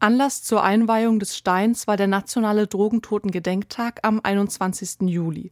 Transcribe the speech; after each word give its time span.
Anlass 0.00 0.44
zur 0.44 0.62
Einweihung 0.62 1.18
des 1.18 1.36
Steins 1.36 1.88
war 1.88 1.96
der 1.96 2.06
nationale 2.06 2.68
Drogentoten-Gedenktag 2.68 3.98
am 4.04 4.20
21. 4.22 5.08
Juli. 5.08 5.50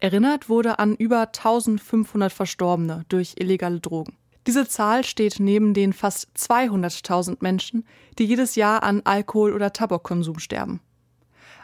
Erinnert 0.00 0.48
wurde 0.48 0.80
an 0.80 0.96
über 0.96 1.20
1500 1.20 2.32
Verstorbene 2.32 3.04
durch 3.08 3.36
illegale 3.38 3.78
Drogen. 3.78 4.16
Diese 4.48 4.66
Zahl 4.66 5.04
steht 5.04 5.38
neben 5.38 5.74
den 5.74 5.92
fast 5.92 6.28
200.000 6.36 7.36
Menschen, 7.38 7.86
die 8.18 8.24
jedes 8.24 8.56
Jahr 8.56 8.82
an 8.82 9.02
Alkohol- 9.04 9.54
oder 9.54 9.72
Tabakkonsum 9.72 10.40
sterben. 10.40 10.80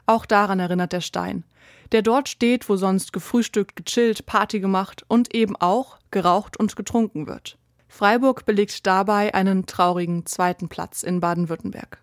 Auch 0.06 0.24
daran 0.24 0.60
erinnert 0.60 0.92
der 0.92 1.00
Stein, 1.00 1.42
der 1.90 2.02
dort 2.02 2.28
steht, 2.28 2.68
wo 2.68 2.76
sonst 2.76 3.12
gefrühstückt, 3.12 3.74
gechillt, 3.74 4.26
Party 4.26 4.60
gemacht 4.60 5.04
und 5.08 5.34
eben 5.34 5.56
auch 5.56 5.98
geraucht 6.12 6.56
und 6.56 6.76
getrunken 6.76 7.26
wird. 7.26 7.58
Freiburg 7.88 8.46
belegt 8.46 8.86
dabei 8.86 9.34
einen 9.34 9.66
traurigen 9.66 10.26
zweiten 10.26 10.68
Platz 10.68 11.02
in 11.02 11.18
Baden-Württemberg. 11.18 12.00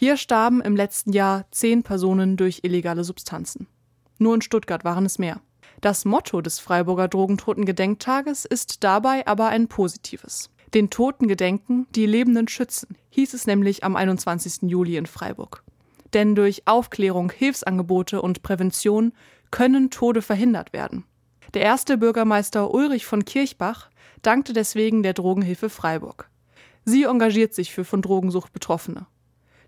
Hier 0.00 0.16
starben 0.16 0.62
im 0.62 0.76
letzten 0.76 1.12
Jahr 1.12 1.44
zehn 1.50 1.82
Personen 1.82 2.38
durch 2.38 2.60
illegale 2.62 3.04
Substanzen. 3.04 3.66
Nur 4.16 4.34
in 4.34 4.40
Stuttgart 4.40 4.82
waren 4.82 5.04
es 5.04 5.18
mehr. 5.18 5.42
Das 5.82 6.06
Motto 6.06 6.40
des 6.40 6.58
Freiburger 6.58 7.06
Drogentoten-Gedenktages 7.06 8.46
ist 8.46 8.82
dabei 8.82 9.26
aber 9.26 9.48
ein 9.48 9.68
positives. 9.68 10.48
Den 10.72 10.88
Toten 10.88 11.28
gedenken, 11.28 11.86
die 11.94 12.06
Lebenden 12.06 12.48
schützen, 12.48 12.96
hieß 13.10 13.34
es 13.34 13.46
nämlich 13.46 13.84
am 13.84 13.94
21. 13.94 14.70
Juli 14.70 14.96
in 14.96 15.04
Freiburg. 15.04 15.64
Denn 16.14 16.34
durch 16.34 16.62
Aufklärung, 16.66 17.30
Hilfsangebote 17.30 18.22
und 18.22 18.42
Prävention 18.42 19.12
können 19.50 19.90
Tode 19.90 20.22
verhindert 20.22 20.72
werden. 20.72 21.04
Der 21.52 21.60
erste 21.60 21.98
Bürgermeister 21.98 22.72
Ulrich 22.72 23.04
von 23.04 23.26
Kirchbach 23.26 23.90
dankte 24.22 24.54
deswegen 24.54 25.02
der 25.02 25.12
Drogenhilfe 25.12 25.68
Freiburg. 25.68 26.30
Sie 26.86 27.02
engagiert 27.02 27.52
sich 27.52 27.74
für 27.74 27.84
von 27.84 28.00
Drogensucht 28.00 28.54
Betroffene. 28.54 29.06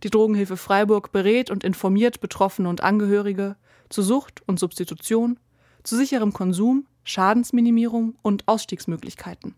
Die 0.02 0.10
Drogenhilfe 0.10 0.56
Freiburg 0.56 1.12
berät 1.12 1.50
und 1.50 1.62
informiert 1.62 2.20
Betroffene 2.20 2.68
und 2.68 2.82
Angehörige 2.82 3.56
zu 3.88 4.02
Sucht 4.02 4.42
und 4.46 4.58
Substitution, 4.58 5.38
zu 5.84 5.96
sicherem 5.96 6.32
Konsum, 6.32 6.86
Schadensminimierung 7.04 8.16
und 8.22 8.48
Ausstiegsmöglichkeiten. 8.48 9.54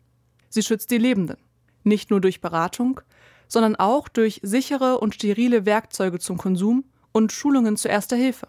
Sie 0.48 0.62
schützt 0.62 0.90
die 0.90 0.98
Lebenden, 0.98 1.36
nicht 1.82 2.10
nur 2.10 2.20
durch 2.20 2.40
Beratung, 2.40 3.00
sondern 3.48 3.76
auch 3.76 4.08
durch 4.08 4.40
sichere 4.42 4.98
und 4.98 5.14
sterile 5.14 5.66
Werkzeuge 5.66 6.18
zum 6.18 6.36
Konsum 6.38 6.84
und 7.12 7.32
Schulungen 7.32 7.76
zur 7.76 7.90
Erster 7.90 8.16
Hilfe. 8.16 8.48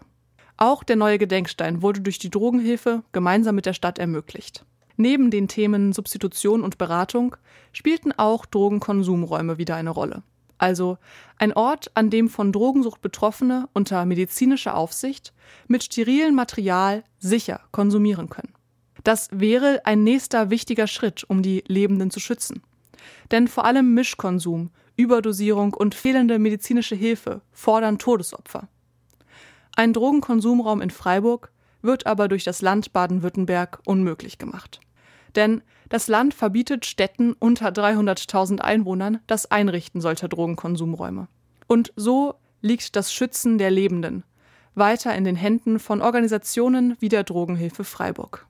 Auch 0.56 0.82
der 0.82 0.96
neue 0.96 1.18
Gedenkstein 1.18 1.82
wurde 1.82 2.00
durch 2.00 2.18
die 2.18 2.30
Drogenhilfe 2.30 3.02
gemeinsam 3.12 3.54
mit 3.54 3.66
der 3.66 3.74
Stadt 3.74 3.98
ermöglicht. 3.98 4.64
Neben 4.96 5.30
den 5.30 5.48
Themen 5.48 5.92
Substitution 5.92 6.62
und 6.62 6.78
Beratung 6.78 7.36
spielten 7.72 8.12
auch 8.12 8.46
Drogenkonsumräume 8.46 9.58
wieder 9.58 9.76
eine 9.76 9.90
Rolle. 9.90 10.22
Also 10.58 10.98
ein 11.38 11.52
Ort, 11.52 11.90
an 11.94 12.10
dem 12.10 12.28
von 12.28 12.52
Drogensucht 12.52 13.02
Betroffene 13.02 13.68
unter 13.72 14.04
medizinischer 14.04 14.76
Aufsicht 14.76 15.32
mit 15.68 15.84
sterilem 15.84 16.34
Material 16.34 17.04
sicher 17.18 17.60
konsumieren 17.72 18.28
können. 18.28 18.54
Das 19.04 19.28
wäre 19.32 19.82
ein 19.84 20.02
nächster 20.02 20.50
wichtiger 20.50 20.86
Schritt, 20.86 21.24
um 21.28 21.42
die 21.42 21.62
Lebenden 21.68 22.10
zu 22.10 22.20
schützen. 22.20 22.62
Denn 23.30 23.48
vor 23.48 23.64
allem 23.64 23.94
Mischkonsum, 23.94 24.70
Überdosierung 24.96 25.74
und 25.74 25.94
fehlende 25.94 26.38
medizinische 26.38 26.96
Hilfe 26.96 27.42
fordern 27.52 27.98
Todesopfer. 27.98 28.68
Ein 29.76 29.92
Drogenkonsumraum 29.92 30.80
in 30.80 30.90
Freiburg 30.90 31.52
wird 31.82 32.06
aber 32.06 32.28
durch 32.28 32.44
das 32.44 32.62
Land 32.62 32.92
Baden-Württemberg 32.92 33.80
unmöglich 33.84 34.38
gemacht. 34.38 34.80
Denn 35.36 35.62
das 35.88 36.08
Land 36.08 36.34
verbietet 36.34 36.86
Städten 36.86 37.34
unter 37.38 37.68
300.000 37.68 38.60
Einwohnern 38.60 39.20
das 39.26 39.50
Einrichten 39.50 40.00
solcher 40.00 40.28
Drogenkonsumräume. 40.28 41.28
Und 41.68 41.92
so 41.94 42.34
liegt 42.62 42.96
das 42.96 43.12
Schützen 43.12 43.58
der 43.58 43.70
Lebenden 43.70 44.24
weiter 44.76 45.14
in 45.14 45.24
den 45.24 45.36
Händen 45.36 45.78
von 45.78 46.02
Organisationen 46.02 46.96
wie 47.00 47.08
der 47.08 47.24
Drogenhilfe 47.24 47.82
Freiburg. 47.82 48.46